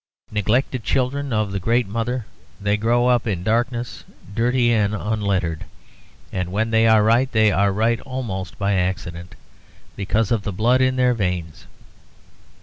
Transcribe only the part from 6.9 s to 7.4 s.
right